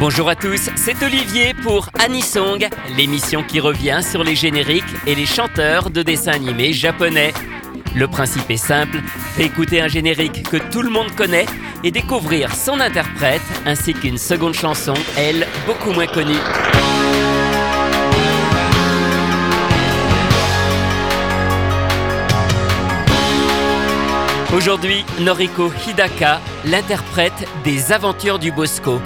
[0.00, 2.66] Bonjour à tous, c'est Olivier pour Anisong,
[2.96, 7.34] l'émission qui revient sur les génériques et les chanteurs de dessins animés japonais.
[7.94, 9.02] Le principe est simple,
[9.38, 11.44] écouter un générique que tout le monde connaît
[11.84, 16.32] et découvrir son interprète ainsi qu'une seconde chanson, elle, beaucoup moins connue.
[24.56, 28.98] Aujourd'hui, Noriko Hidaka, l'interprète des aventures du Bosco.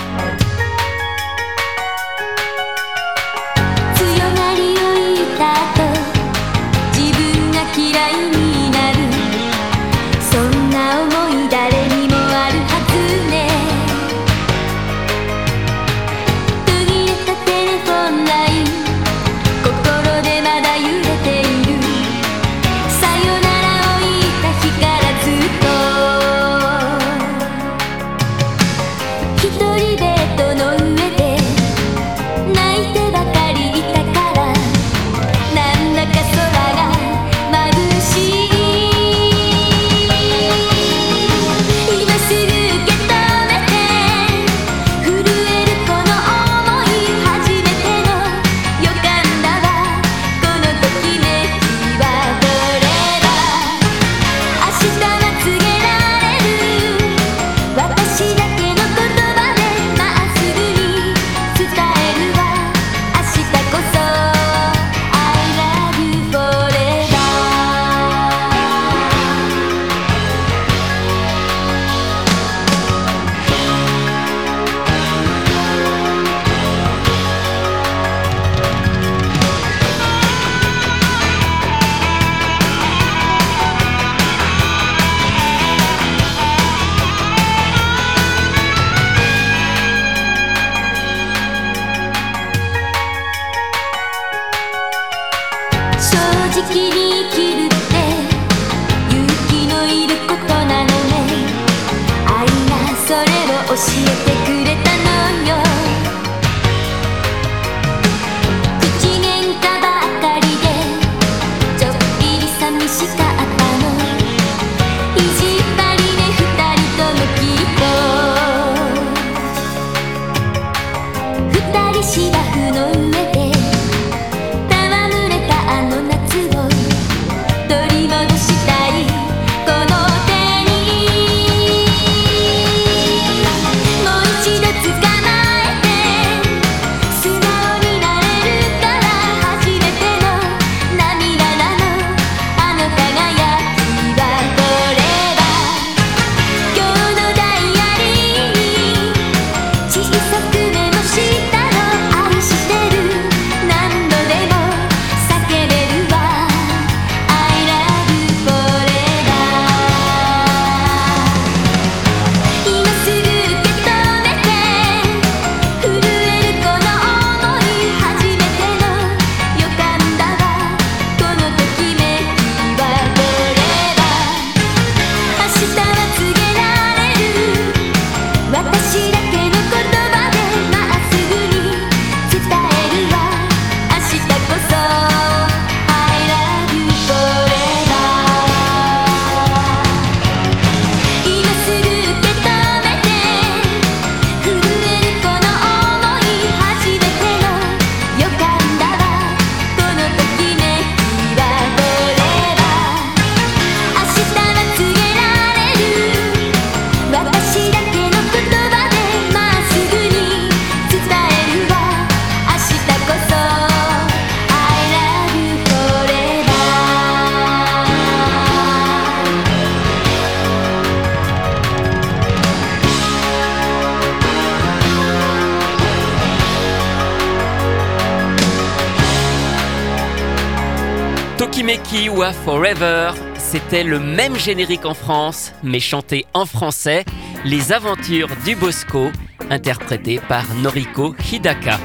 [231.38, 237.04] Tokimeki wa Forever, c'était le même générique en France, mais chanté en français,
[237.44, 239.10] Les Aventures du Bosco,
[239.50, 241.80] interprété par Noriko Hidaka.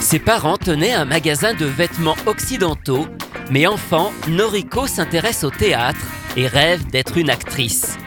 [0.00, 3.08] Ses parents tenaient un magasin de vêtements occidentaux,
[3.50, 7.98] mais enfant, Noriko s'intéresse au théâtre et rêve d'être une actrice.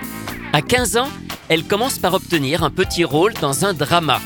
[0.52, 1.10] À 15 ans,
[1.48, 4.20] elle commence par obtenir un petit rôle dans un drama.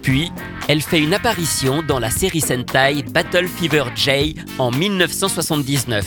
[0.00, 0.32] Puis,
[0.68, 6.04] elle fait une apparition dans la série Sentai Battle Fever J en 1979.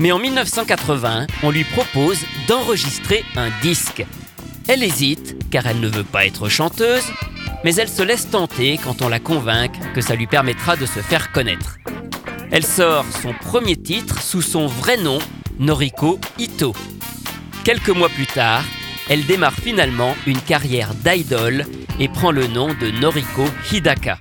[0.00, 2.18] Mais en 1980, on lui propose
[2.48, 4.04] d'enregistrer un disque.
[4.66, 7.04] Elle hésite, car elle ne veut pas être chanteuse,
[7.62, 10.98] mais elle se laisse tenter quand on la convainc que ça lui permettra de se
[10.98, 11.76] faire connaître.
[12.50, 15.20] Elle sort son premier titre sous son vrai nom,
[15.60, 16.74] Noriko Ito.
[17.62, 18.64] Quelques mois plus tard,
[19.12, 21.66] elle démarre finalement une carrière d'idol
[22.00, 24.16] et prend le nom de Noriko Hidaka.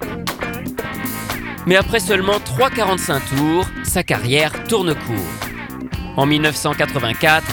[1.66, 5.48] Mais après seulement 3,45 tours, sa carrière tourne court.
[6.18, 7.46] En 1984,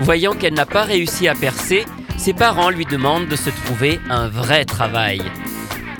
[0.00, 1.84] voyant qu'elle n'a pas réussi à percer,
[2.16, 5.20] ses parents lui demandent de se trouver un vrai travail.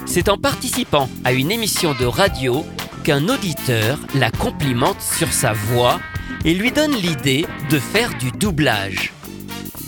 [0.06, 2.64] C'est en participant à une émission de radio
[3.04, 6.00] qu'un auditeur la complimente sur sa voix
[6.46, 9.12] et lui donne l'idée de faire du doublage.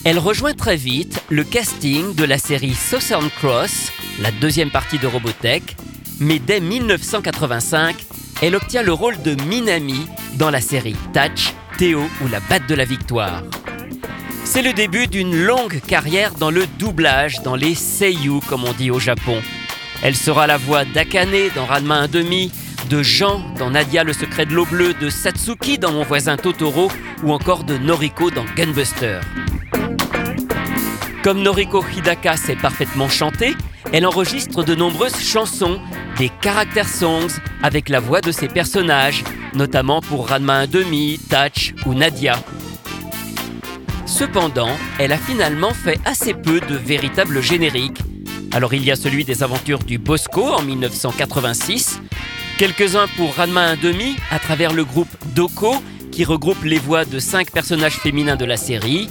[0.04, 5.06] Elle rejoint très vite le casting de la série Southern Cross, la deuxième partie de
[5.06, 5.76] Robotech,
[6.20, 7.96] mais dès 1985,
[8.40, 12.74] elle obtient le rôle de Minami dans la série Touch, Théo ou la batte de
[12.74, 13.42] la victoire.
[14.44, 18.90] C'est le début d'une longue carrière dans le doublage, dans les seiyuu comme on dit
[18.90, 19.42] au Japon.
[20.02, 22.50] Elle sera la voix d'Akane dans Ranma 1,5,
[22.88, 26.90] de Jean dans Nadia le secret de l'eau bleue, de Satsuki dans Mon voisin Totoro
[27.24, 29.20] ou encore de Noriko dans Gunbuster.
[31.22, 33.54] Comme Noriko Hidaka sait parfaitement chanter,
[33.92, 35.80] elle enregistre de nombreuses chansons,
[36.16, 39.24] des character songs avec la voix de ses personnages,
[39.54, 42.36] notamment pour Ranma 1,5, Touch ou Nadia.
[44.06, 48.00] Cependant, elle a finalement fait assez peu de véritables génériques.
[48.52, 52.00] Alors il y a celui des aventures du Bosco en 1986,
[52.58, 55.74] quelques-uns pour Ranma 1,5 à travers le groupe Doko
[56.12, 59.08] qui regroupe les voix de cinq personnages féminins de la série,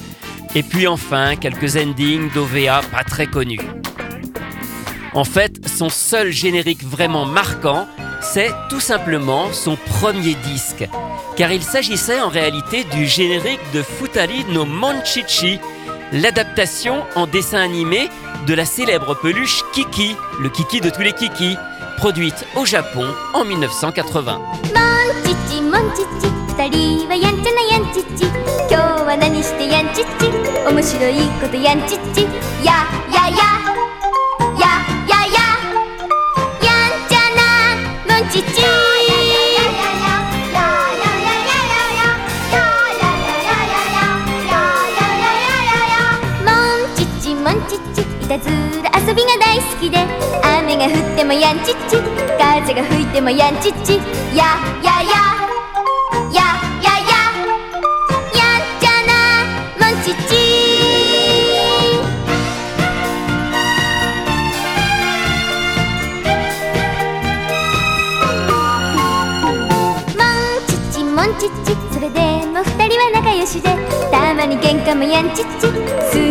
[0.57, 3.61] et puis enfin quelques endings d'OVA pas très connus.
[5.13, 7.87] En fait, son seul générique vraiment marquant,
[8.21, 10.89] c'est tout simplement son premier disque,
[11.35, 15.59] car il s'agissait en réalité du générique de Futari no Monchichi,
[16.11, 18.09] l'adaptation en dessin animé
[18.47, 21.55] de la célèbre peluche Kiki, le Kiki de tous les Kiki,
[21.97, 23.05] produite au Japon
[23.35, 24.41] en 1980.
[25.61, 25.87] モン
[30.67, 32.23] 面白いことやんちっち。
[32.61, 33.37] ややや。
[34.59, 34.67] や
[35.07, 35.39] やや。
[36.61, 38.47] やんちゃなのんちっち。
[48.21, 48.49] いたず
[48.83, 49.97] ら遊びが大好きで。
[50.43, 51.95] 雨が降ってもやんちっち。
[52.37, 53.93] 風が吹いてもやんちっち。
[54.35, 54.43] や
[54.83, 55.26] やや。
[71.39, 73.69] チモンチッチそれでも二人は仲良しで。
[74.11, 75.67] たまに喧嘩もやんちっち。
[76.11, 76.26] す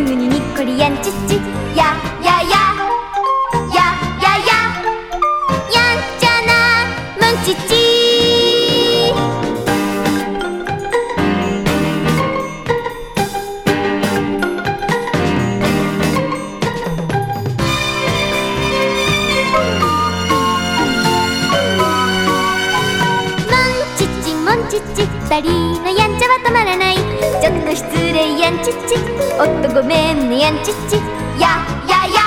[24.77, 25.49] チモンチッチ二人
[25.83, 28.93] のやんちゃは止まらないちょっと失礼やんちっち
[29.41, 30.97] おっとごめんねやんちっち
[31.41, 31.49] や
[31.89, 32.21] やや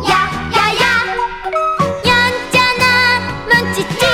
[0.00, 0.16] やや
[0.48, 2.84] ややんちゃな
[3.44, 4.08] モンチッチ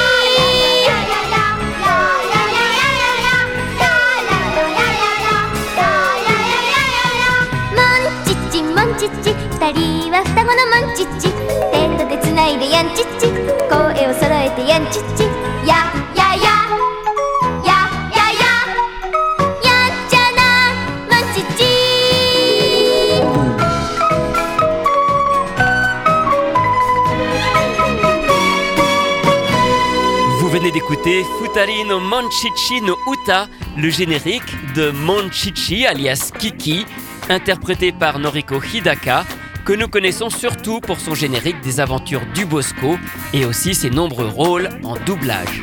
[7.79, 11.31] モンチッチモンチッチ二人は双子のモンチッチ
[11.71, 15.30] テントでつないでやんちっち声を揃えてやんちっち
[30.91, 31.85] Vous venez d'écouter Futari
[32.83, 36.85] no Uta, le générique de Monchichi alias Kiki,
[37.29, 39.25] interprété par Noriko Hidaka,
[39.65, 42.99] que nous connaissons surtout pour son générique des aventures du Bosco
[43.33, 45.63] et aussi ses nombreux rôles en doublage.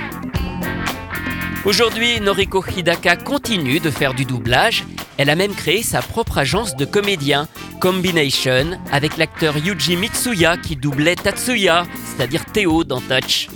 [1.65, 4.85] Aujourd'hui, Noriko Hidaka continue de faire du doublage.
[5.17, 7.49] Elle a même créé sa propre agence de comédiens,
[7.81, 13.49] Combination, avec l'acteur Yuji Mitsuya qui doublait Tatsuya, c'est-à-dire Théo dans Touch.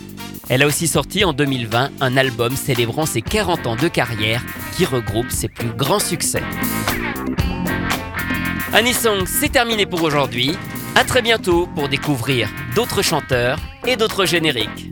[0.54, 4.44] Elle a aussi sorti en 2020 un album célébrant ses 40 ans de carrière
[4.76, 6.44] qui regroupe ses plus grands succès.
[8.74, 10.58] Anisong, c'est terminé pour aujourd'hui.
[10.96, 14.92] À très bientôt pour découvrir d'autres chanteurs et d'autres génériques.